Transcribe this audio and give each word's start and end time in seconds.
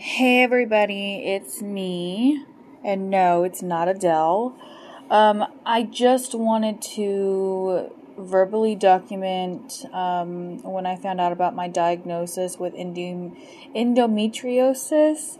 Hey 0.00 0.44
everybody, 0.44 1.24
it's 1.24 1.60
me. 1.60 2.44
And 2.84 3.10
no, 3.10 3.42
it's 3.42 3.62
not 3.62 3.88
Adele. 3.88 4.56
Um, 5.10 5.44
I 5.66 5.82
just 5.82 6.36
wanted 6.36 6.80
to 6.94 7.90
verbally 8.16 8.76
document 8.76 9.86
um, 9.92 10.62
when 10.62 10.86
I 10.86 10.94
found 10.94 11.20
out 11.20 11.32
about 11.32 11.56
my 11.56 11.66
diagnosis 11.66 12.60
with 12.60 12.74
endom- 12.74 13.36
endometriosis. 13.74 15.36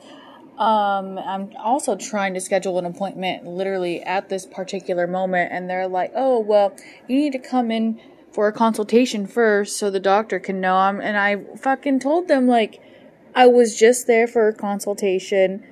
Um, 0.58 1.18
I'm 1.18 1.52
also 1.56 1.94
trying 1.94 2.34
to 2.34 2.40
schedule 2.40 2.80
an 2.80 2.84
appointment 2.84 3.46
literally 3.46 4.02
at 4.02 4.28
this 4.28 4.44
particular 4.44 5.06
moment, 5.06 5.52
and 5.52 5.70
they're 5.70 5.86
like, 5.86 6.10
oh, 6.16 6.40
well, 6.40 6.74
you 7.06 7.16
need 7.16 7.32
to 7.32 7.38
come 7.38 7.70
in 7.70 8.00
for 8.32 8.48
a 8.48 8.52
consultation 8.52 9.28
first 9.28 9.76
so 9.76 9.88
the 9.88 10.00
doctor 10.00 10.40
can 10.40 10.60
know. 10.60 10.74
I'm, 10.74 11.00
and 11.00 11.16
I 11.16 11.44
fucking 11.58 12.00
told 12.00 12.26
them, 12.26 12.48
like, 12.48 12.82
I 13.38 13.46
was 13.46 13.78
just 13.78 14.08
there 14.08 14.26
for 14.26 14.48
a 14.48 14.52
consultation, 14.52 15.64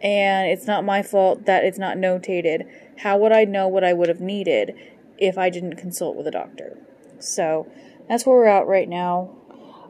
and 0.00 0.48
it's 0.48 0.68
not 0.68 0.84
my 0.84 1.02
fault 1.02 1.46
that 1.46 1.64
it's 1.64 1.76
not 1.76 1.96
notated. 1.96 2.70
How 2.98 3.18
would 3.18 3.32
I 3.32 3.44
know 3.44 3.66
what 3.66 3.82
I 3.82 3.92
would 3.92 4.08
have 4.08 4.20
needed 4.20 4.76
if 5.18 5.36
I 5.36 5.50
didn't 5.50 5.74
consult 5.74 6.16
with 6.16 6.28
a 6.28 6.30
doctor? 6.30 6.78
So 7.18 7.66
that's 8.08 8.24
where 8.24 8.36
we're 8.36 8.46
at 8.46 8.68
right 8.68 8.88
now. 8.88 9.34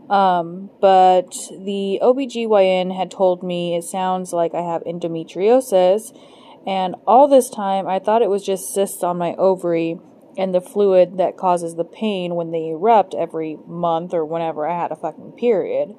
Um, 0.08 0.70
but 0.80 1.34
the 1.50 2.00
OBGYN 2.02 2.96
had 2.96 3.10
told 3.10 3.42
me 3.42 3.76
it 3.76 3.84
sounds 3.84 4.32
like 4.32 4.54
I 4.54 4.62
have 4.62 4.82
endometriosis, 4.84 6.18
and 6.66 6.94
all 7.06 7.28
this 7.28 7.50
time 7.50 7.86
I 7.86 7.98
thought 7.98 8.22
it 8.22 8.30
was 8.30 8.42
just 8.42 8.72
cysts 8.72 9.02
on 9.02 9.18
my 9.18 9.34
ovary 9.34 10.00
and 10.38 10.54
the 10.54 10.62
fluid 10.62 11.18
that 11.18 11.36
causes 11.36 11.74
the 11.74 11.84
pain 11.84 12.36
when 12.36 12.52
they 12.52 12.68
erupt 12.68 13.14
every 13.14 13.58
month 13.66 14.14
or 14.14 14.24
whenever 14.24 14.66
I 14.66 14.80
had 14.80 14.92
a 14.92 14.96
fucking 14.96 15.32
period. 15.32 15.94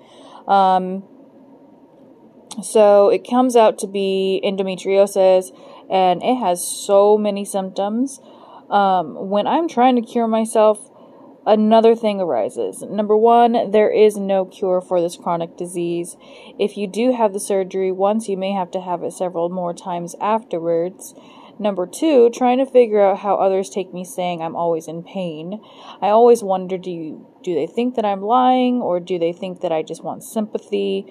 Um, 0.47 1.03
so 2.63 3.09
it 3.09 3.27
comes 3.29 3.55
out 3.55 3.77
to 3.79 3.87
be 3.87 4.41
endometriosis, 4.43 5.51
and 5.89 6.21
it 6.23 6.35
has 6.35 6.65
so 6.65 7.17
many 7.17 7.45
symptoms. 7.45 8.19
Um, 8.69 9.29
when 9.29 9.47
I'm 9.47 9.67
trying 9.67 9.95
to 9.95 10.01
cure 10.01 10.27
myself, 10.27 10.89
another 11.45 11.95
thing 11.95 12.21
arises. 12.21 12.81
Number 12.81 13.17
one, 13.17 13.71
there 13.71 13.89
is 13.89 14.17
no 14.17 14.45
cure 14.45 14.81
for 14.81 15.01
this 15.01 15.17
chronic 15.17 15.57
disease. 15.57 16.15
If 16.59 16.77
you 16.77 16.87
do 16.87 17.13
have 17.13 17.33
the 17.33 17.39
surgery 17.39 17.91
once, 17.91 18.29
you 18.29 18.37
may 18.37 18.51
have 18.51 18.71
to 18.71 18.81
have 18.81 19.03
it 19.03 19.13
several 19.13 19.49
more 19.49 19.73
times 19.73 20.15
afterwards. 20.21 21.15
Number 21.61 21.85
two, 21.85 22.29
trying 22.29 22.59
to 22.59 22.65
figure 22.65 23.01
out 23.01 23.19
how 23.19 23.35
others 23.35 23.69
take 23.69 23.93
me 23.93 24.05
saying 24.05 24.41
I'm 24.41 24.55
always 24.55 24.87
in 24.87 25.03
pain. 25.03 25.59
I 26.01 26.07
always 26.07 26.41
wonder 26.41 26.77
do 26.77 26.89
you, 26.89 27.27
do 27.43 27.53
they 27.53 27.67
think 27.67 27.95
that 27.95 28.05
I'm 28.05 28.21
lying 28.21 28.81
or 28.81 29.01
do 29.01 29.19
they 29.19 29.33
think 29.33 29.59
that 29.59 29.71
I 29.71 29.83
just 29.83 30.01
want 30.01 30.23
sympathy? 30.23 31.05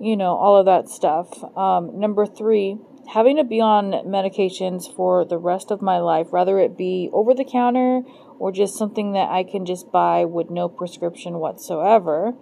You 0.00 0.16
know, 0.16 0.34
all 0.34 0.56
of 0.56 0.66
that 0.66 0.88
stuff. 0.88 1.28
Um, 1.56 2.00
number 2.00 2.26
three, 2.26 2.78
having 3.12 3.36
to 3.36 3.44
be 3.44 3.60
on 3.60 3.92
medications 4.06 4.92
for 4.94 5.24
the 5.24 5.38
rest 5.38 5.70
of 5.70 5.82
my 5.82 5.98
life, 5.98 6.28
whether 6.30 6.58
it 6.58 6.76
be 6.76 7.10
over 7.12 7.34
the 7.34 7.44
counter 7.44 8.02
or 8.38 8.50
just 8.50 8.76
something 8.76 9.12
that 9.12 9.28
I 9.28 9.44
can 9.44 9.66
just 9.66 9.92
buy 9.92 10.24
with 10.24 10.48
no 10.48 10.68
prescription 10.68 11.38
whatsoever. 11.38 12.32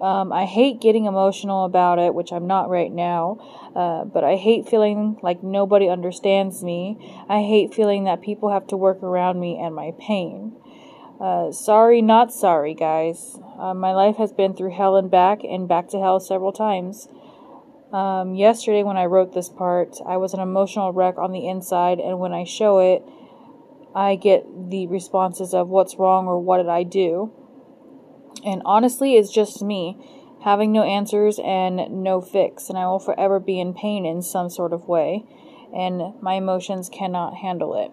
Um, 0.00 0.32
I 0.32 0.44
hate 0.44 0.80
getting 0.80 1.06
emotional 1.06 1.64
about 1.64 1.98
it, 1.98 2.14
which 2.14 2.30
I'm 2.32 2.46
not 2.46 2.68
right 2.68 2.92
now, 2.92 3.38
uh, 3.74 4.04
but 4.04 4.24
I 4.24 4.36
hate 4.36 4.68
feeling 4.68 5.18
like 5.22 5.42
nobody 5.42 5.88
understands 5.88 6.62
me. 6.62 7.24
I 7.28 7.40
hate 7.40 7.74
feeling 7.74 8.04
that 8.04 8.20
people 8.20 8.50
have 8.50 8.66
to 8.68 8.76
work 8.76 9.02
around 9.02 9.40
me 9.40 9.58
and 9.58 9.74
my 9.74 9.92
pain. 9.98 10.54
Uh, 11.20 11.50
sorry, 11.50 12.02
not 12.02 12.30
sorry, 12.32 12.74
guys. 12.74 13.38
Uh, 13.58 13.72
my 13.72 13.92
life 13.92 14.16
has 14.16 14.32
been 14.32 14.54
through 14.54 14.76
hell 14.76 14.96
and 14.96 15.10
back, 15.10 15.42
and 15.42 15.66
back 15.66 15.88
to 15.88 15.98
hell 15.98 16.20
several 16.20 16.52
times. 16.52 17.08
Um, 17.90 18.34
yesterday, 18.34 18.82
when 18.82 18.98
I 18.98 19.06
wrote 19.06 19.32
this 19.32 19.48
part, 19.48 19.96
I 20.06 20.18
was 20.18 20.34
an 20.34 20.40
emotional 20.40 20.92
wreck 20.92 21.16
on 21.16 21.32
the 21.32 21.48
inside, 21.48 22.00
and 22.00 22.18
when 22.18 22.34
I 22.34 22.44
show 22.44 22.80
it, 22.80 23.02
I 23.94 24.16
get 24.16 24.44
the 24.68 24.86
responses 24.88 25.54
of 25.54 25.68
what's 25.68 25.96
wrong 25.98 26.26
or 26.26 26.38
what 26.38 26.58
did 26.58 26.68
I 26.68 26.82
do. 26.82 27.32
And 28.44 28.60
honestly, 28.66 29.16
it's 29.16 29.32
just 29.32 29.62
me 29.62 29.96
having 30.42 30.70
no 30.70 30.82
answers 30.82 31.40
and 31.42 32.02
no 32.04 32.20
fix, 32.20 32.68
and 32.68 32.76
I 32.76 32.86
will 32.88 32.98
forever 32.98 33.40
be 33.40 33.58
in 33.58 33.72
pain 33.72 34.04
in 34.04 34.20
some 34.20 34.50
sort 34.50 34.74
of 34.74 34.86
way, 34.86 35.24
and 35.74 36.12
my 36.20 36.34
emotions 36.34 36.90
cannot 36.90 37.36
handle 37.36 37.74
it. 37.74 37.90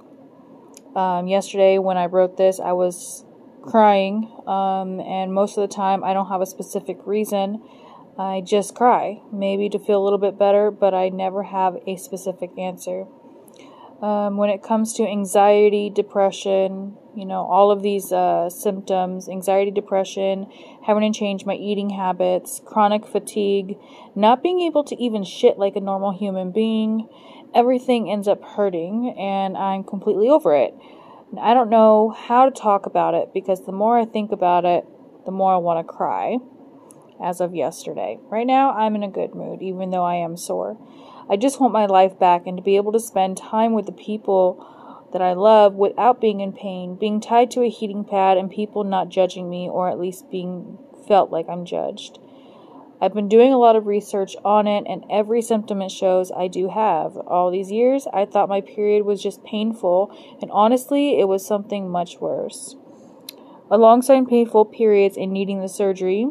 Um, 0.95 1.27
yesterday, 1.27 1.79
when 1.79 1.97
I 1.97 2.05
wrote 2.05 2.37
this, 2.37 2.59
I 2.59 2.73
was 2.73 3.25
crying, 3.63 4.31
um, 4.45 4.99
and 4.99 5.33
most 5.33 5.57
of 5.57 5.67
the 5.67 5.73
time, 5.73 6.03
I 6.03 6.13
don't 6.13 6.27
have 6.27 6.41
a 6.41 6.45
specific 6.45 6.97
reason. 7.05 7.61
I 8.17 8.41
just 8.41 8.75
cry, 8.75 9.21
maybe 9.31 9.69
to 9.69 9.79
feel 9.79 10.01
a 10.01 10.03
little 10.03 10.19
bit 10.19 10.37
better, 10.37 10.69
but 10.69 10.93
I 10.93 11.09
never 11.09 11.43
have 11.43 11.77
a 11.87 11.95
specific 11.95 12.51
answer. 12.59 13.07
Um, 14.03 14.37
when 14.37 14.49
it 14.49 14.61
comes 14.61 14.93
to 14.95 15.03
anxiety, 15.03 15.89
depression, 15.89 16.97
you 17.15 17.25
know, 17.25 17.45
all 17.45 17.71
of 17.71 17.81
these 17.81 18.11
uh, 18.11 18.49
symptoms 18.49 19.29
anxiety, 19.29 19.71
depression, 19.71 20.47
having 20.85 21.11
to 21.11 21.17
change 21.17 21.45
my 21.45 21.55
eating 21.55 21.91
habits, 21.91 22.61
chronic 22.65 23.07
fatigue, 23.07 23.77
not 24.13 24.43
being 24.43 24.59
able 24.61 24.83
to 24.83 25.01
even 25.01 25.23
shit 25.23 25.57
like 25.57 25.75
a 25.75 25.79
normal 25.79 26.11
human 26.11 26.51
being, 26.51 27.07
everything 27.55 28.11
ends 28.11 28.27
up 28.27 28.43
hurting 28.43 29.15
and 29.17 29.57
I'm 29.57 29.83
completely 29.83 30.29
over 30.29 30.55
it. 30.55 30.73
I 31.39 31.53
don't 31.53 31.69
know 31.69 32.09
how 32.09 32.45
to 32.45 32.51
talk 32.51 32.85
about 32.85 33.13
it 33.13 33.33
because 33.33 33.65
the 33.65 33.71
more 33.71 33.97
I 33.97 34.05
think 34.05 34.31
about 34.31 34.65
it, 34.65 34.85
the 35.25 35.31
more 35.31 35.53
I 35.53 35.57
want 35.57 35.85
to 35.85 35.93
cry. 35.93 36.37
As 37.23 37.39
of 37.39 37.55
yesterday. 37.55 38.17
Right 38.23 38.45
now, 38.45 38.71
I'm 38.71 38.95
in 38.95 39.03
a 39.03 39.07
good 39.07 39.33
mood, 39.33 39.61
even 39.61 39.91
though 39.91 40.03
I 40.03 40.15
am 40.15 40.35
sore. 40.35 40.77
I 41.29 41.37
just 41.37 41.61
want 41.61 41.71
my 41.71 41.85
life 41.85 42.19
back 42.19 42.45
and 42.45 42.57
to 42.57 42.63
be 42.63 42.75
able 42.75 42.91
to 42.91 42.99
spend 42.99 43.37
time 43.37 43.73
with 43.73 43.85
the 43.85 43.93
people 43.93 45.07
that 45.13 45.21
I 45.21 45.33
love 45.33 45.75
without 45.75 46.19
being 46.19 46.41
in 46.41 46.51
pain, 46.51 46.95
being 46.95 47.21
tied 47.21 47.51
to 47.51 47.61
a 47.61 47.69
heating 47.69 48.03
pad, 48.03 48.37
and 48.37 48.51
people 48.51 48.83
not 48.83 49.09
judging 49.09 49.49
me 49.49 49.69
or 49.69 49.89
at 49.89 49.99
least 49.99 50.29
being 50.29 50.79
felt 51.07 51.31
like 51.31 51.47
I'm 51.47 51.65
judged. 51.65 52.19
I've 53.03 53.13
been 53.13 53.27
doing 53.27 53.51
a 53.51 53.57
lot 53.57 53.75
of 53.75 53.85
research 53.85 54.37
on 54.45 54.65
it, 54.65 54.85
and 54.87 55.03
every 55.11 55.41
symptom 55.41 55.81
it 55.81 55.91
shows 55.91 56.31
I 56.31 56.47
do 56.47 56.69
have. 56.69 57.17
All 57.17 57.51
these 57.51 57.69
years, 57.69 58.07
I 58.13 58.23
thought 58.23 58.47
my 58.47 58.61
period 58.61 59.03
was 59.03 59.21
just 59.21 59.43
painful, 59.43 60.09
and 60.41 60.49
honestly, 60.51 61.19
it 61.19 61.27
was 61.27 61.45
something 61.45 61.89
much 61.89 62.21
worse. 62.21 62.77
Alongside 63.69 64.29
painful 64.29 64.63
periods 64.63 65.17
and 65.17 65.33
needing 65.33 65.59
the 65.59 65.67
surgery, 65.67 66.29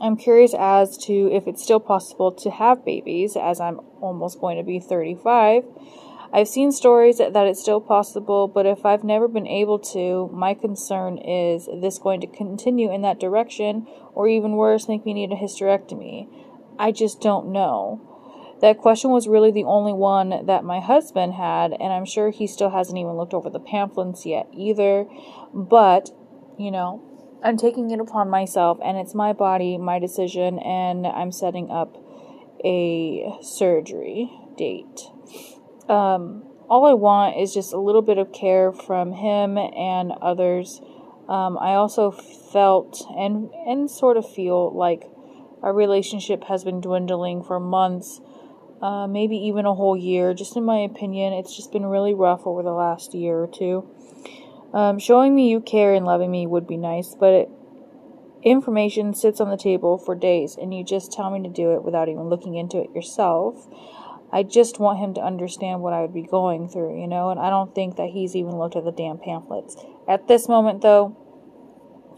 I'm 0.00 0.16
curious 0.16 0.54
as 0.56 0.96
to 1.06 1.28
if 1.32 1.48
it's 1.48 1.64
still 1.64 1.80
possible 1.80 2.30
to 2.30 2.50
have 2.52 2.84
babies, 2.84 3.36
as 3.36 3.58
I'm 3.58 3.80
almost 4.00 4.38
going 4.38 4.58
to 4.58 4.62
be 4.62 4.78
35. 4.78 5.64
I've 6.34 6.48
seen 6.48 6.72
stories 6.72 7.18
that, 7.18 7.32
it's 7.36 7.60
still 7.60 7.80
possible, 7.80 8.48
but 8.48 8.66
if 8.66 8.84
I've 8.84 9.04
never 9.04 9.28
been 9.28 9.46
able 9.46 9.78
to, 9.78 10.28
my 10.32 10.52
concern 10.52 11.16
is 11.16 11.68
this 11.80 12.00
going 12.00 12.20
to 12.22 12.26
continue 12.26 12.92
in 12.92 13.02
that 13.02 13.20
direction, 13.20 13.86
or 14.14 14.26
even 14.26 14.56
worse, 14.56 14.88
make 14.88 15.06
me 15.06 15.14
need 15.14 15.30
a 15.30 15.36
hysterectomy. 15.36 16.28
I 16.76 16.90
just 16.90 17.20
don't 17.20 17.52
know. 17.52 18.56
That 18.60 18.78
question 18.78 19.12
was 19.12 19.28
really 19.28 19.52
the 19.52 19.62
only 19.62 19.92
one 19.92 20.46
that 20.46 20.64
my 20.64 20.80
husband 20.80 21.34
had, 21.34 21.72
and 21.72 21.92
I'm 21.92 22.04
sure 22.04 22.30
he 22.30 22.48
still 22.48 22.70
hasn't 22.70 22.98
even 22.98 23.12
looked 23.12 23.32
over 23.32 23.48
the 23.48 23.60
pamphlets 23.60 24.26
yet 24.26 24.48
either. 24.52 25.06
But, 25.54 26.10
you 26.58 26.72
know, 26.72 27.00
I'm 27.44 27.56
taking 27.56 27.92
it 27.92 28.00
upon 28.00 28.28
myself, 28.28 28.78
and 28.84 28.98
it's 28.98 29.14
my 29.14 29.32
body, 29.32 29.78
my 29.78 30.00
decision, 30.00 30.58
and 30.58 31.06
I'm 31.06 31.30
setting 31.30 31.70
up 31.70 31.96
a 32.64 33.38
surgery 33.40 34.32
date. 34.56 35.13
Um, 35.88 36.44
all 36.68 36.86
I 36.86 36.94
want 36.94 37.36
is 37.36 37.52
just 37.52 37.72
a 37.72 37.78
little 37.78 38.02
bit 38.02 38.18
of 38.18 38.32
care 38.32 38.72
from 38.72 39.12
him 39.12 39.58
and 39.58 40.12
others. 40.22 40.80
Um, 41.28 41.58
I 41.58 41.74
also 41.74 42.10
felt 42.10 43.02
and 43.16 43.50
and 43.66 43.90
sort 43.90 44.16
of 44.16 44.30
feel 44.30 44.74
like 44.74 45.04
our 45.62 45.72
relationship 45.72 46.44
has 46.44 46.64
been 46.64 46.80
dwindling 46.80 47.42
for 47.42 47.58
months, 47.58 48.20
uh, 48.82 49.06
maybe 49.06 49.36
even 49.36 49.64
a 49.64 49.74
whole 49.74 49.96
year. 49.96 50.34
Just 50.34 50.56
in 50.56 50.64
my 50.64 50.78
opinion, 50.78 51.32
it's 51.32 51.56
just 51.56 51.72
been 51.72 51.86
really 51.86 52.14
rough 52.14 52.46
over 52.46 52.62
the 52.62 52.72
last 52.72 53.14
year 53.14 53.38
or 53.38 53.46
two. 53.46 53.88
Um, 54.74 54.98
showing 54.98 55.34
me 55.34 55.48
you 55.48 55.60
care 55.60 55.94
and 55.94 56.04
loving 56.04 56.30
me 56.30 56.46
would 56.46 56.66
be 56.66 56.76
nice, 56.76 57.14
but 57.14 57.32
it, 57.32 57.48
information 58.42 59.14
sits 59.14 59.40
on 59.40 59.48
the 59.48 59.56
table 59.56 59.96
for 59.96 60.14
days, 60.14 60.56
and 60.60 60.74
you 60.74 60.84
just 60.84 61.12
tell 61.12 61.30
me 61.30 61.42
to 61.42 61.48
do 61.48 61.74
it 61.74 61.82
without 61.82 62.08
even 62.08 62.28
looking 62.28 62.56
into 62.56 62.82
it 62.82 62.94
yourself. 62.94 63.66
I 64.34 64.42
just 64.42 64.80
want 64.80 64.98
him 64.98 65.14
to 65.14 65.20
understand 65.20 65.80
what 65.80 65.92
I 65.92 66.00
would 66.00 66.12
be 66.12 66.22
going 66.22 66.68
through, 66.68 67.00
you 67.00 67.06
know, 67.06 67.30
and 67.30 67.38
I 67.38 67.50
don't 67.50 67.72
think 67.72 67.94
that 67.98 68.08
he's 68.08 68.34
even 68.34 68.58
looked 68.58 68.74
at 68.74 68.82
the 68.82 68.90
damn 68.90 69.16
pamphlets. 69.16 69.76
At 70.08 70.26
this 70.26 70.48
moment, 70.48 70.82
though, 70.82 71.16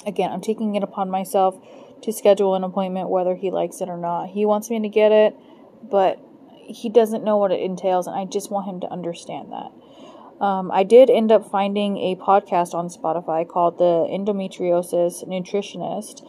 again, 0.06 0.32
I'm 0.32 0.40
taking 0.40 0.76
it 0.76 0.82
upon 0.82 1.10
myself 1.10 1.60
to 2.00 2.12
schedule 2.14 2.54
an 2.54 2.64
appointment 2.64 3.10
whether 3.10 3.34
he 3.34 3.50
likes 3.50 3.82
it 3.82 3.90
or 3.90 3.98
not. 3.98 4.30
He 4.30 4.46
wants 4.46 4.70
me 4.70 4.80
to 4.80 4.88
get 4.88 5.12
it, 5.12 5.36
but 5.82 6.18
he 6.66 6.88
doesn't 6.88 7.22
know 7.22 7.36
what 7.36 7.52
it 7.52 7.60
entails, 7.60 8.06
and 8.06 8.16
I 8.16 8.24
just 8.24 8.50
want 8.50 8.66
him 8.66 8.80
to 8.80 8.90
understand 8.90 9.52
that. 9.52 10.42
Um, 10.42 10.70
I 10.72 10.84
did 10.84 11.10
end 11.10 11.30
up 11.30 11.50
finding 11.50 11.98
a 11.98 12.16
podcast 12.16 12.72
on 12.72 12.88
Spotify 12.88 13.46
called 13.46 13.76
The 13.76 14.08
Endometriosis 14.10 15.28
Nutritionist, 15.28 16.26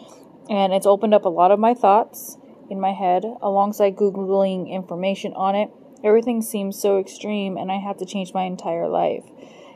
and 0.49 0.73
it's 0.73 0.85
opened 0.85 1.13
up 1.13 1.23
a 1.23 1.29
lot 1.29 1.51
of 1.51 1.59
my 1.59 1.73
thoughts 1.73 2.37
in 2.69 2.79
my 2.79 2.93
head, 2.93 3.23
alongside 3.41 3.95
Googling 3.95 4.69
information 4.69 5.33
on 5.33 5.55
it. 5.55 5.69
Everything 6.03 6.41
seems 6.41 6.79
so 6.79 6.99
extreme, 6.99 7.57
and 7.57 7.71
I 7.71 7.77
have 7.77 7.97
to 7.97 8.05
change 8.05 8.33
my 8.33 8.43
entire 8.43 8.87
life. 8.87 9.23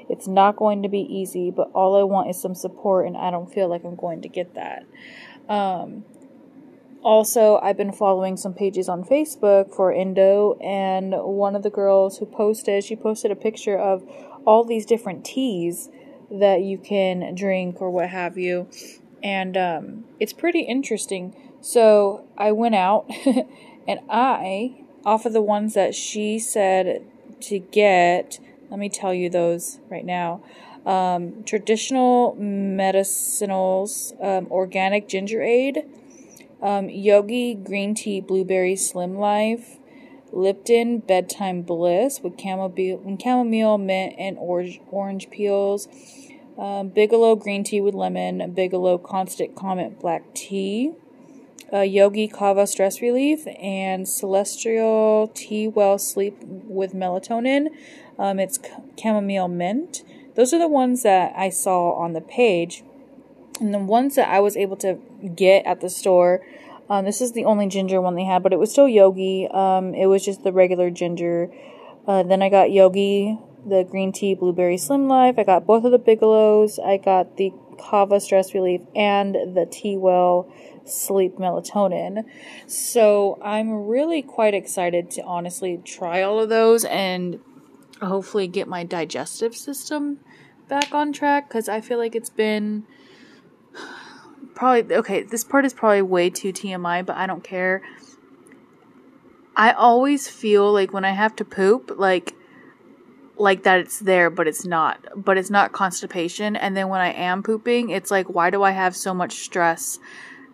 It's 0.10 0.28
not 0.28 0.56
going 0.56 0.84
to 0.84 0.90
be 0.90 1.00
easy, 1.00 1.52
but 1.52 1.72
all 1.74 2.00
I 2.00 2.04
want 2.04 2.30
is 2.30 2.42
some 2.42 2.54
support, 2.54 3.08
and 3.08 3.18
I 3.18 3.32
don't 3.32 3.52
feel 3.52 3.70
like 3.70 3.84
I'm 3.84 3.96
going 3.96 4.22
to 4.22 4.28
get 4.28 4.54
that. 4.56 4.86
Um, 5.48 6.04
also, 7.02 7.60
I've 7.64 7.78
been 7.78 7.92
following 7.92 8.38
some 8.38 8.54
pages 8.54 8.88
on 8.88 9.04
Facebook 9.04 9.74
for 9.74 9.92
endo, 9.92 10.58
and 10.62 11.14
one 11.14 11.56
of 11.56 11.64
the 11.64 11.70
girls 11.70 12.18
who 12.18 12.26
posted, 12.26 12.84
she 12.84 12.96
posted 12.96 13.32
a 13.32 13.36
picture 13.36 13.78
of 13.78 14.04
all 14.46 14.64
these 14.64 14.86
different 14.86 15.26
teas 15.26 15.90
that 16.30 16.62
you 16.62 16.78
can 16.78 17.34
drink 17.34 17.82
or 17.82 17.90
what 17.90 18.10
have 18.10 18.38
you, 18.38 18.68
and 19.24 19.58
um, 19.58 20.06
it's 20.20 20.34
pretty 20.34 20.62
interesting. 20.62 21.36
So 21.62 22.25
I 22.38 22.52
went 22.52 22.75
out, 22.75 23.10
and 23.88 24.00
I, 24.10 24.84
off 25.06 25.25
of 25.25 25.34
the 25.34 25.42
ones 25.42 25.74
that 25.75 25.96
she 25.96 26.40
said 26.40 27.06
to 27.42 27.60
get, 27.60 28.40
let 28.69 28.80
me 28.80 28.90
tell 28.90 29.13
you 29.13 29.30
those 29.30 29.80
right 29.90 30.06
now. 30.06 30.44
Um, 30.86 31.44
traditional 31.44 32.36
medicinals, 32.40 34.13
um, 34.24 34.48
organic 34.52 35.08
ginger 35.08 35.42
aid 35.44 35.86
um, 36.62 36.90
Yogi 36.90 37.56
Green 37.56 37.96
Tea 37.96 38.22
Blueberry 38.22 38.75
Slim 38.75 39.16
Life, 39.16 39.80
Lipton 40.31 41.00
Bedtime 41.00 41.63
Bliss 41.63 42.22
with 42.22 42.40
chamomile, 42.40 43.18
chamomile 43.22 43.78
mint, 43.78 44.16
and 44.18 44.38
orange, 44.38 44.80
orange 44.92 45.30
peels. 45.30 45.88
Um, 46.58 46.90
Bigelow 46.90 47.36
Green 47.36 47.63
Tea 47.63 47.81
with 47.81 47.96
Lemon, 47.96 48.52
Bigelow 48.54 48.98
Constant 49.00 49.56
Comment 49.56 50.00
Black 50.00 50.34
Tea, 50.36 50.92
uh, 51.74 51.82
Yogi 51.82 52.28
Kava 52.28 52.68
Stress 52.68 53.02
Relief, 53.02 53.48
and 53.62 54.08
Celestial 54.08 55.32
Tea 55.34 55.68
Well 55.68 55.98
Sleep 55.98 56.38
with 56.42 56.94
Melatonin. 56.94 57.68
Um, 58.20 58.40
it's 58.40 58.60
chamomile 59.02 59.48
mint. 59.48 60.04
Those 60.36 60.54
are 60.54 60.60
the 60.60 60.68
ones 60.68 61.04
that 61.04 61.34
I 61.36 61.50
saw 61.50 61.94
on 61.94 62.14
the 62.14 62.22
page. 62.22 62.84
And 63.60 63.74
the 63.74 63.80
ones 63.80 64.16
that 64.16 64.30
I 64.30 64.40
was 64.40 64.58
able 64.58 64.78
to 64.78 65.00
get 65.36 65.66
at 65.66 65.82
the 65.82 65.90
store, 65.90 66.42
um, 66.90 67.06
this 67.06 67.22
is 67.22 67.34
the 67.34 67.46
only 67.46 67.68
ginger 67.68 68.02
one 68.02 68.16
they 68.16 68.24
had, 68.24 68.44
but 68.44 68.54
it 68.54 68.60
was 68.60 68.72
still 68.72 68.88
Yogi. 68.88 69.48
Um, 69.52 69.94
it 69.94 70.08
was 70.08 70.26
just 70.26 70.44
the 70.44 70.52
regular 70.52 70.90
ginger. 70.90 71.50
Uh, 72.08 72.24
then 72.24 72.42
I 72.42 72.50
got 72.50 72.72
Yogi, 72.72 73.38
the 73.66 73.84
green 73.84 74.12
tea 74.12 74.34
blueberry 74.34 74.78
slim 74.78 75.08
life. 75.08 75.36
I 75.38 75.44
got 75.44 75.66
both 75.66 75.84
of 75.84 75.92
the 75.92 76.00
Bigelows. 76.00 76.80
I 76.80 76.98
got 76.98 77.38
the 77.38 77.54
Kava 77.78 78.20
stress 78.20 78.54
relief 78.54 78.82
and 78.96 79.36
the 79.36 79.68
Tea 79.70 79.98
Well 79.98 80.52
sleep 80.86 81.36
melatonin. 81.38 82.25
So 82.68 83.39
I'm 83.44 83.88
really 83.88 84.22
quite 84.22 84.54
excited 84.54 85.12
to 85.12 85.24
honestly 85.24 85.80
try 85.83 86.22
all 86.22 86.39
of 86.39 86.50
those 86.50 86.86
and 86.86 87.39
hopefully 88.01 88.48
get 88.48 88.68
my 88.68 88.83
digestive 88.83 89.56
system 89.56 90.19
back 90.68 90.94
on 90.94 91.13
track 91.13 91.48
because 91.48 91.69
I 91.69 91.81
feel 91.81 91.98
like 91.98 92.16
it's 92.16 92.30
been 92.30 92.86
probably 94.56 94.95
okay, 94.95 95.24
this 95.24 95.44
part 95.44 95.66
is 95.66 95.74
probably 95.74 96.01
way 96.01 96.30
too 96.30 96.54
TMI, 96.54 97.06
but 97.06 97.16
I 97.16 97.27
don't 97.27 97.44
care. 97.44 97.81
I 99.56 99.74
always 99.74 100.27
feel 100.27 100.72
like 100.72 100.94
when 100.94 101.06
I 101.06 101.12
have 101.12 101.36
to 101.38 101.45
poop, 101.45 101.92
like 101.98 102.34
like 103.42 103.63
that 103.63 103.80
it's 103.80 104.00
there 104.00 104.30
but 104.30 104.48
it's 104.48 104.66
not 104.66 105.06
but 105.16 105.38
it's 105.38 105.50
not 105.50 105.72
constipation 105.72 106.56
and 106.56 106.77
then 106.77 106.89
when 106.89 107.01
i 107.01 107.12
am 107.12 107.42
pooping 107.42 107.89
it's 107.89 108.12
like 108.12 108.30
why 108.30 108.50
do 108.50 108.62
i 108.62 108.72
have 108.72 108.95
so 108.95 109.13
much 109.13 109.34
stress 109.34 110.00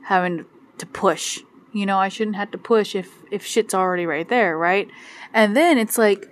having 0.07 0.45
to 0.77 0.85
push. 0.85 1.39
You 1.73 1.85
know 1.85 1.99
i 1.99 2.09
shouldn't 2.09 2.37
have 2.37 2.49
to 2.51 2.57
push 2.57 2.95
if 2.95 3.09
if 3.31 3.45
shit's 3.45 3.73
already 3.73 4.05
right 4.05 4.27
there 4.27 4.57
right? 4.57 4.87
And 5.33 5.55
then 5.55 5.77
it's 5.77 5.97
like 5.97 6.27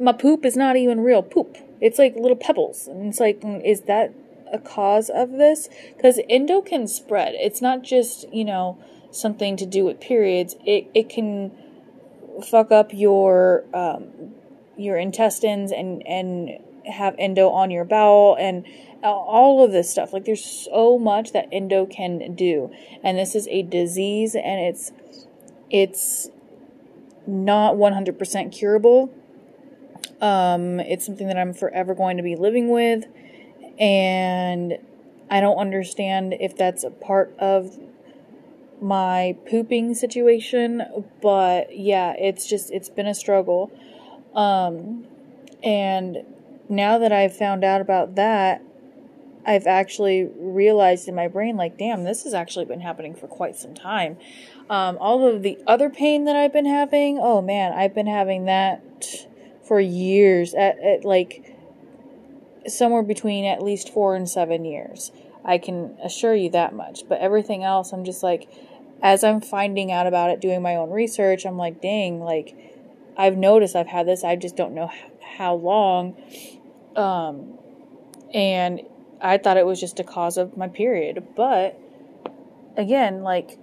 my 0.00 0.12
poop 0.12 0.44
is 0.44 0.56
not 0.56 0.76
even 0.76 1.00
real 1.00 1.22
poop. 1.22 1.56
It's 1.80 1.98
like 1.98 2.14
little 2.16 2.36
pebbles. 2.36 2.86
And 2.86 3.06
it's 3.06 3.20
like 3.20 3.40
mm, 3.40 3.64
is 3.64 3.82
that 3.82 4.14
a 4.52 4.58
cause 4.58 5.10
of 5.10 5.32
this? 5.32 5.68
Because 5.96 6.20
endo 6.28 6.60
can 6.60 6.86
spread. 6.86 7.34
It's 7.34 7.62
not 7.62 7.82
just, 7.82 8.32
you 8.32 8.44
know, 8.44 8.78
something 9.10 9.56
to 9.56 9.66
do 9.66 9.84
with 9.84 10.00
periods. 10.00 10.54
It, 10.64 10.90
it 10.94 11.08
can 11.08 11.52
fuck 12.44 12.70
up 12.70 12.92
your 12.92 13.64
um, 13.74 14.34
your 14.76 14.96
intestines 14.96 15.72
and 15.72 16.06
and 16.06 16.58
have 16.86 17.14
endo 17.18 17.48
on 17.48 17.70
your 17.70 17.84
bowel 17.84 18.36
and 18.38 18.64
all 19.02 19.64
of 19.64 19.72
this 19.72 19.90
stuff. 19.90 20.12
Like 20.12 20.24
there's 20.24 20.44
so 20.44 20.98
much 20.98 21.32
that 21.32 21.48
endo 21.52 21.86
can 21.86 22.34
do. 22.34 22.70
And 23.02 23.18
this 23.18 23.34
is 23.34 23.48
a 23.48 23.62
disease 23.62 24.34
and 24.34 24.60
it's 24.60 24.92
it's 25.70 26.28
not 27.26 27.76
100% 27.76 28.52
curable. 28.52 29.12
Um, 30.20 30.80
it's 30.80 31.06
something 31.06 31.26
that 31.28 31.38
I'm 31.38 31.54
forever 31.54 31.94
going 31.94 32.16
to 32.16 32.22
be 32.22 32.36
living 32.36 32.68
with 32.68 33.06
and 33.78 34.78
I 35.30 35.40
don't 35.40 35.56
understand 35.56 36.34
if 36.40 36.56
that's 36.56 36.84
a 36.84 36.90
part 36.90 37.34
of 37.38 37.78
my 38.80 39.36
pooping 39.48 39.94
situation, 39.94 40.82
but 41.22 41.76
yeah, 41.76 42.14
it's 42.18 42.46
just 42.46 42.70
it's 42.70 42.88
been 42.88 43.06
a 43.06 43.14
struggle. 43.14 43.70
Um 44.34 45.06
and 45.62 46.18
now 46.72 46.98
that 46.98 47.12
I've 47.12 47.36
found 47.36 47.62
out 47.64 47.80
about 47.80 48.16
that, 48.16 48.62
I've 49.44 49.66
actually 49.66 50.30
realized 50.36 51.08
in 51.08 51.14
my 51.14 51.28
brain 51.28 51.56
like 51.56 51.76
damn, 51.78 52.04
this 52.04 52.24
has 52.24 52.34
actually 52.34 52.64
been 52.64 52.80
happening 52.80 53.14
for 53.14 53.26
quite 53.26 53.56
some 53.56 53.74
time. 53.74 54.16
Um 54.70 54.96
all 54.98 55.26
of 55.26 55.42
the 55.42 55.58
other 55.66 55.90
pain 55.90 56.24
that 56.24 56.36
I've 56.36 56.52
been 56.52 56.66
having, 56.66 57.18
oh 57.20 57.42
man, 57.42 57.72
I've 57.72 57.94
been 57.94 58.06
having 58.06 58.46
that 58.46 59.26
for 59.62 59.80
years 59.80 60.54
at, 60.54 60.78
at 60.80 61.04
like 61.04 61.56
somewhere 62.66 63.02
between 63.02 63.44
at 63.44 63.62
least 63.62 63.92
four 63.92 64.14
and 64.14 64.28
seven 64.28 64.64
years. 64.64 65.12
I 65.44 65.58
can 65.58 65.96
assure 66.02 66.34
you 66.34 66.50
that 66.50 66.74
much. 66.74 67.08
But 67.08 67.20
everything 67.20 67.64
else, 67.64 67.92
I'm 67.92 68.04
just 68.04 68.22
like, 68.22 68.48
as 69.02 69.24
I'm 69.24 69.40
finding 69.40 69.90
out 69.90 70.06
about 70.06 70.30
it, 70.30 70.40
doing 70.40 70.62
my 70.62 70.76
own 70.76 70.90
research, 70.90 71.44
I'm 71.44 71.56
like, 71.56 71.80
dang, 71.80 72.20
like, 72.20 72.56
I've 73.16 73.36
noticed 73.36 73.74
I've 73.74 73.88
had 73.88 74.06
this. 74.06 74.24
I 74.24 74.36
just 74.36 74.56
don't 74.56 74.74
know 74.74 74.90
how 75.36 75.54
long. 75.54 76.16
Um, 76.96 77.58
and 78.34 78.82
I 79.20 79.38
thought 79.38 79.56
it 79.56 79.66
was 79.66 79.80
just 79.80 80.00
a 80.00 80.04
cause 80.04 80.36
of 80.36 80.56
my 80.56 80.68
period. 80.68 81.26
But 81.36 81.78
again, 82.76 83.22
like, 83.22 83.58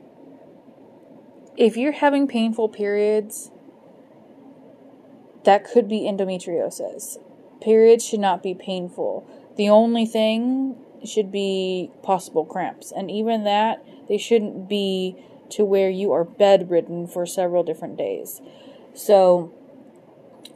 if 1.58 1.76
you're 1.76 1.92
having 1.92 2.28
painful 2.28 2.69
periods, 2.69 3.52
that 5.44 5.66
could 5.66 5.88
be 5.88 6.02
endometriosis. 6.02 7.18
Periods 7.62 8.06
should 8.06 8.19
not 8.19 8.42
be 8.42 8.54
painful. 8.54 9.28
The 9.57 9.69
only 9.69 10.06
thing 10.06 10.78
should 11.04 11.31
be 11.31 11.92
possible 12.04 12.45
cramps. 12.45 12.92
And 12.92 13.12
even 13.12 13.44
that, 13.44 13.83
they 14.07 14.18
shouldn't 14.18 14.69
be 14.69 15.16
to 15.52 15.66
where 15.66 15.90
you 15.90 16.12
are 16.12 16.24
bedridden 16.24 17.07
for 17.07 17.26
several 17.26 17.64
different 17.64 17.98
days. 17.98 18.42
So, 18.94 19.52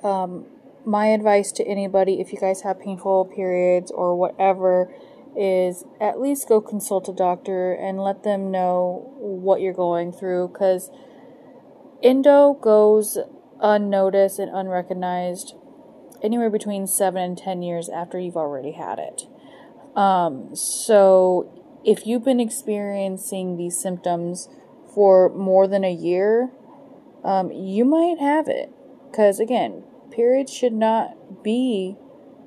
um, 0.04 0.46
my 0.86 1.08
advice 1.08 1.52
to 1.54 1.66
anybody, 1.66 2.20
if 2.20 2.32
you 2.34 2.40
guys 2.40 2.62
have 2.62 2.80
painful 2.80 3.26
periods 3.26 3.92
or 3.92 4.16
whatever, 4.16 4.94
is 5.36 5.84
at 6.00 6.20
least 6.20 6.48
go 6.48 6.62
consult 6.62 7.10
a 7.10 7.14
doctor 7.14 7.74
and 7.74 8.00
let 8.00 8.24
them 8.24 8.52
know 8.52 9.14
what 9.18 9.62
you're 9.62 9.74
going 9.74 10.12
through 10.12 10.48
because 10.50 10.92
endo 12.04 12.54
goes 12.62 13.18
unnoticed 13.60 14.38
and 14.38 14.52
unrecognized 14.54 15.56
anywhere 16.22 16.50
between 16.50 16.86
seven 16.88 17.22
and 17.22 17.38
ten 17.38 17.62
years 17.62 17.90
after 17.90 18.20
you've 18.20 18.38
already 18.38 18.72
had 18.72 19.00
it. 19.00 19.24
Um, 19.96 20.56
so, 20.56 21.82
if 21.84 22.08
you've 22.08 22.24
been 22.24 22.40
experiencing 22.40 23.58
these 23.58 23.80
symptoms 23.80 24.50
for 24.94 25.30
more 25.30 25.68
than 25.68 25.84
a 25.84 25.94
year, 25.94 26.50
um, 27.24 27.52
you 27.52 27.86
might 27.86 28.20
have 28.20 28.48
it. 28.48 28.72
Because, 29.12 29.40
again, 29.40 29.84
periods 30.14 30.54
should 30.54 30.74
not 30.74 31.44
be 31.44 31.98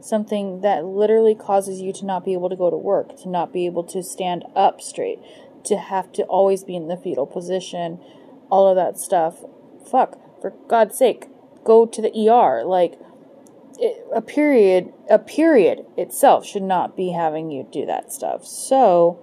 something 0.01 0.61
that 0.61 0.85
literally 0.85 1.35
causes 1.35 1.81
you 1.81 1.93
to 1.93 2.05
not 2.05 2.25
be 2.25 2.33
able 2.33 2.49
to 2.49 2.57
go 2.57 2.71
to 2.71 2.77
work, 2.77 3.17
to 3.23 3.29
not 3.29 3.53
be 3.53 3.67
able 3.67 3.85
to 3.85 4.03
stand 4.03 4.45
up 4.55 4.81
straight, 4.81 5.19
to 5.65 5.77
have 5.77 6.13
to 6.13 6.23
always 6.25 6.65
be 6.65 6.77
in 6.77 6.89
the 6.89 6.97
fetal 6.97 7.27
position, 7.27 7.99
all 8.51 8.69
of 8.69 8.77
that 8.77 8.99
stuff. 8.99 9.45
Fuck, 9.91 10.41
for 10.41 10.53
God's 10.69 10.97
sake, 10.97 11.27
go 11.65 11.87
to 11.87 12.01
the 12.01 12.29
ER. 12.29 12.65
Like, 12.65 12.99
a 14.15 14.23
period 14.23 14.93
a 15.11 15.19
period 15.19 15.85
itself 15.97 16.47
should 16.47 16.63
not 16.63 16.97
be 16.97 17.11
having 17.11 17.51
you 17.51 17.69
do 17.71 17.87
that 17.87 18.13
stuff. 18.13 18.47
So 18.47 19.23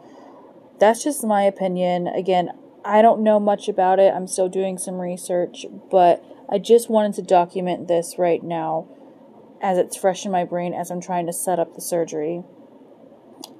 that's 0.79 1.03
just 1.03 1.23
my 1.23 1.43
opinion. 1.43 2.07
Again, 2.07 2.49
I 2.85 3.01
don't 3.01 3.23
know 3.23 3.39
much 3.39 3.67
about 3.67 3.99
it. 3.99 4.13
I'm 4.13 4.27
still 4.27 4.49
doing 4.49 4.77
some 4.77 4.99
research, 4.99 5.65
but 5.89 6.23
I 6.49 6.59
just 6.59 6.89
wanted 6.89 7.13
to 7.15 7.21
document 7.21 7.87
this 7.87 8.15
right 8.17 8.43
now 8.43 8.87
as 9.61 9.77
it's 9.77 9.95
fresh 9.95 10.25
in 10.25 10.31
my 10.31 10.43
brain 10.43 10.73
as 10.73 10.91
I'm 10.91 10.99
trying 10.99 11.25
to 11.27 11.33
set 11.33 11.59
up 11.59 11.75
the 11.75 11.81
surgery. 11.81 12.43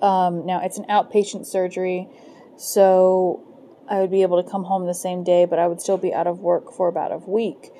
Um, 0.02 0.46
now, 0.46 0.62
it's 0.62 0.78
an 0.78 0.86
outpatient 0.90 1.46
surgery, 1.46 2.10
so 2.58 3.42
I 3.90 4.02
would 4.02 4.12
be 4.12 4.22
able 4.22 4.44
to 4.44 4.50
come 4.50 4.66
home 4.66 4.86
the 4.86 4.94
same 4.94 5.24
day, 5.24 5.46
but 5.46 5.60
I 5.60 5.68
would 5.68 5.80
still 5.80 5.98
be 5.98 6.14
out 6.14 6.28
of 6.28 6.40
work 6.40 6.74
for 6.74 6.90
about 6.90 7.14
a 7.14 7.18
week. 7.18 7.72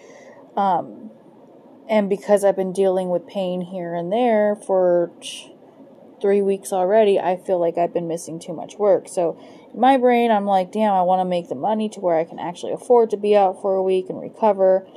Um, 0.56 1.12
and 1.90 2.10
because 2.10 2.46
I've 2.46 2.56
been 2.56 2.72
dealing 2.72 3.10
with 3.10 3.28
pain 3.28 3.62
here 3.62 3.94
and 3.94 4.12
there 4.12 4.56
for 4.56 5.12
three 6.24 6.42
weeks 6.42 6.72
already, 6.72 7.20
I 7.20 7.36
feel 7.36 7.60
like 7.60 7.78
I've 7.78 7.94
been 7.94 8.08
missing 8.08 8.40
too 8.40 8.54
much 8.54 8.78
work. 8.78 9.10
So 9.10 9.38
in 9.74 9.80
my 9.80 9.98
brain, 9.98 10.32
I'm 10.32 10.46
like, 10.46 10.72
damn, 10.72 10.94
I 10.94 11.02
want 11.02 11.20
to 11.20 11.26
make 11.26 11.50
the 11.50 11.56
money 11.56 11.90
to 11.90 12.00
where 12.00 12.18
I 12.18 12.24
can 12.24 12.40
actually 12.40 12.72
afford 12.72 13.10
to 13.10 13.18
be 13.18 13.36
out 13.36 13.62
for 13.62 13.76
a 13.76 13.84
week 13.84 14.06
and 14.10 14.22
recover. 14.22 14.88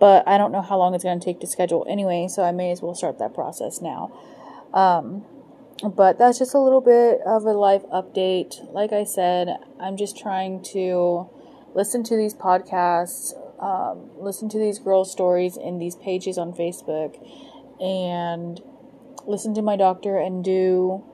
But 0.00 0.26
I 0.26 0.36
don't 0.36 0.50
know 0.50 0.62
how 0.62 0.76
long 0.76 0.92
it's 0.92 1.04
going 1.04 1.20
to 1.20 1.24
take 1.24 1.38
to 1.40 1.46
schedule 1.46 1.86
anyway, 1.88 2.26
so 2.28 2.42
I 2.42 2.50
may 2.50 2.72
as 2.72 2.82
well 2.82 2.96
start 2.96 3.20
that 3.20 3.32
process 3.32 3.80
now. 3.80 4.10
Um, 4.74 5.24
but 5.84 6.18
that's 6.18 6.40
just 6.40 6.52
a 6.52 6.58
little 6.58 6.80
bit 6.80 7.20
of 7.24 7.44
a 7.44 7.52
life 7.52 7.84
update. 7.92 8.56
Like 8.72 8.92
I 8.92 9.04
said, 9.04 9.56
I'm 9.78 9.96
just 9.96 10.18
trying 10.18 10.64
to 10.72 11.30
listen 11.76 12.02
to 12.04 12.16
these 12.16 12.34
podcasts, 12.34 13.34
um, 13.62 14.10
listen 14.18 14.48
to 14.48 14.58
these 14.58 14.80
girls' 14.80 15.12
stories 15.12 15.56
in 15.56 15.78
these 15.78 15.94
pages 15.94 16.38
on 16.38 16.52
Facebook, 16.52 17.14
and 17.80 18.60
listen 19.26 19.54
to 19.54 19.62
my 19.62 19.76
doctor 19.76 20.18
and 20.18 20.44
do 20.44 21.04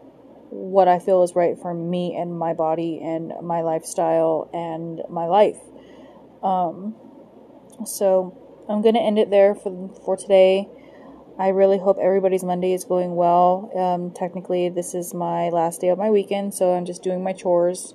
what 0.51 0.87
I 0.87 0.99
feel 0.99 1.23
is 1.23 1.35
right 1.35 1.59
for 1.59 1.73
me 1.73 2.15
and 2.15 2.39
my 2.39 2.53
body 2.53 3.01
and 3.03 3.33
my 3.43 3.63
lifestyle 3.63 4.51
and 4.53 5.01
my 5.09 5.25
life. 5.25 5.59
Um, 6.43 6.95
so 7.87 8.37
I'm 8.69 8.83
gonna 8.83 9.01
end 9.01 9.19
it 9.19 9.31
there 9.31 9.55
for 9.55 9.91
for 10.05 10.17
today. 10.17 10.69
I 11.39 11.49
really 11.49 11.79
hope 11.79 11.97
everybody's 12.01 12.45
Monday 12.45 12.75
is 12.75 12.85
going 12.85 13.17
well. 13.17 13.71
Um, 13.75 14.11
technically, 14.11 14.69
this 14.69 14.95
is 14.95 15.15
my 15.15 15.49
last 15.49 15.81
day 15.81 15.89
of 15.89 15.99
my 15.99 16.11
weekend, 16.11 16.53
so 16.53 16.75
I'm 16.75 16.85
just 16.85 17.03
doing 17.03 17.25
my 17.25 17.33
chores 17.33 17.95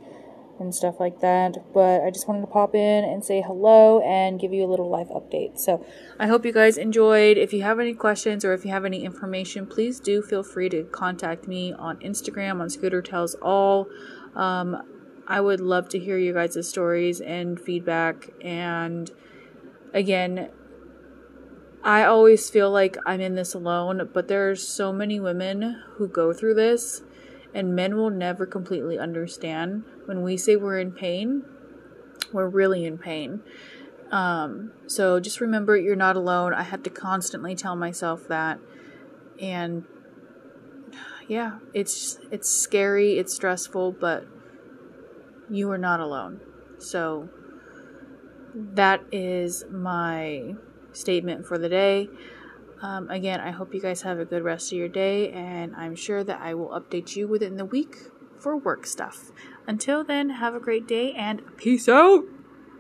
and 0.60 0.74
stuff 0.74 1.00
like 1.00 1.20
that. 1.22 1.58
But 1.74 2.02
I 2.04 2.10
just 2.12 2.28
wanted 2.28 2.42
to 2.42 2.48
pop 2.48 2.76
in 2.76 3.04
and 3.04 3.24
say 3.24 3.42
hello 3.42 4.02
and 4.02 4.40
give 4.40 4.54
you 4.54 4.64
a 4.64 4.70
little 4.70 4.90
life 4.90 5.10
update. 5.10 5.60
So 5.60 5.86
I 6.20 6.28
hope 6.28 6.46
you 6.46 6.52
guys 6.54 6.78
enjoyed. 6.78 7.38
If 7.38 7.54
you 7.54 7.62
have 7.64 7.80
any 7.80 7.94
questions 7.94 8.44
or 8.46 8.54
if 8.54 8.66
you 8.66 8.72
have 8.72 8.86
any 8.86 9.04
information, 9.04 9.66
please 9.66 10.00
do 10.00 10.22
feel 10.22 10.44
free 10.44 10.70
to 10.70 10.84
contact 10.84 11.48
me 11.48 11.74
on 11.74 11.98
Instagram 11.98 12.62
on 12.62 12.70
Scooter 12.70 13.02
Tells 13.02 13.36
All. 13.36 13.88
Um, 14.36 14.82
I 15.28 15.42
would 15.42 15.60
love 15.60 15.90
to 15.90 16.00
hear 16.00 16.18
you 16.18 16.34
guys' 16.34 16.68
stories 16.68 17.20
and 17.20 17.60
feedback. 17.60 18.30
And 18.42 19.12
again, 19.94 20.50
I 21.84 22.04
always 22.04 22.50
feel 22.50 22.72
like 22.72 22.98
I'm 23.06 23.22
in 23.22 23.36
this 23.36 23.54
alone, 23.54 24.10
but 24.14 24.28
there's 24.28 24.68
so 24.68 24.92
many 24.92 25.20
women 25.20 25.82
who 25.96 26.08
go 26.08 26.34
through 26.34 26.56
this 26.56 27.02
and 27.58 27.76
men 27.76 27.98
will 27.98 28.10
never 28.10 28.46
completely 28.46 28.98
understand. 28.98 29.84
When 30.06 30.22
we 30.22 30.38
say 30.38 30.56
we're 30.56 30.80
in 30.80 30.94
pain 30.94 31.44
we're 32.34 32.48
really 32.48 32.86
in 32.86 32.98
pain. 32.98 33.42
Um, 34.12 34.72
so 34.88 35.20
just 35.20 35.42
remember 35.42 35.76
you're 35.76 35.96
not 35.96 36.16
alone. 36.16 36.54
I 36.54 36.64
had 36.64 36.84
to 36.86 36.90
constantly 36.90 37.56
tell 37.56 37.76
myself 37.76 38.28
that. 38.28 38.60
And 39.40 39.84
yeah 41.28 41.60
it's 41.74 42.18
it's 42.32 42.50
scary 42.50 43.20
it's 43.20 43.36
stressful 43.36 43.92
but 43.92 44.26
you 45.50 45.70
are 45.72 45.78
not 45.78 46.00
alone. 46.00 46.40
So 46.80 47.30
that 48.56 49.02
is 49.12 49.66
my 49.70 50.56
statement 50.94 51.46
for 51.46 51.58
the 51.58 51.70
day 51.70 52.10
um, 52.82 53.10
again, 53.10 53.40
I 53.40 53.52
hope 53.52 53.74
you 53.74 53.82
guys 53.82 54.02
have 54.04 54.20
a 54.20 54.26
good 54.26 54.44
rest 54.44 54.72
of 54.72 54.78
your 54.78 54.88
day, 54.88 55.32
and 55.32 55.76
I'm 55.76 55.96
sure 55.96 56.24
that 56.24 56.40
I 56.42 56.54
will 56.54 56.70
update 56.70 57.16
you 57.16 57.28
within 57.28 57.58
the 57.58 57.66
week 57.66 57.98
for 58.40 58.56
work 58.56 58.86
stuff. 58.86 59.32
Until 59.66 60.04
then, 60.04 60.30
have 60.30 60.54
a 60.56 60.60
great 60.60 60.88
day 60.88 61.14
and 61.14 61.42
peace 61.58 61.90
out! 61.90 62.24